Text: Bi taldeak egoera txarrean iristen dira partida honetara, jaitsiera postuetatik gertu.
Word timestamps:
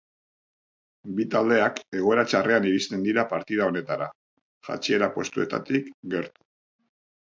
Bi 1.19 1.25
taldeak 1.35 1.81
egoera 1.99 2.25
txarrean 2.31 2.67
iristen 2.71 3.05
dira 3.11 3.29
partida 3.37 3.69
honetara, 3.71 4.11
jaitsiera 4.73 5.15
postuetatik 5.23 5.97
gertu. 6.19 6.51